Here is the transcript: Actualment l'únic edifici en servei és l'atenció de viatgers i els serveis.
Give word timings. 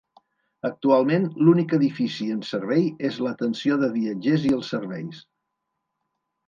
Actualment 0.69 1.27
l'únic 1.41 1.75
edifici 1.77 2.31
en 2.37 2.41
servei 2.53 2.89
és 3.11 3.21
l'atenció 3.27 3.81
de 3.85 3.93
viatgers 4.01 4.51
i 4.51 4.59
els 4.61 4.75
serveis. 4.77 5.23